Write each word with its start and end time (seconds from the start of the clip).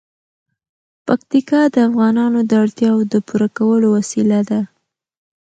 پکتیکا 1.05 1.61
د 1.73 1.75
افغانانو 1.89 2.39
د 2.49 2.51
اړتیاوو 2.63 3.09
د 3.13 3.15
پوره 3.27 3.47
کولو 3.57 3.87
وسیله 3.97 4.39
ده. 4.49 4.61